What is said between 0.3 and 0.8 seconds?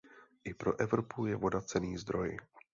I pro